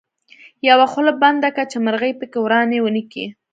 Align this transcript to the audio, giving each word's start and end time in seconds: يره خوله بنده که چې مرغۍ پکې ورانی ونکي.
يره 0.67 0.85
خوله 0.91 1.13
بنده 1.21 1.49
که 1.55 1.63
چې 1.71 1.77
مرغۍ 1.85 2.11
پکې 2.19 2.39
ورانی 2.41 2.79
ونکي. 2.81 3.25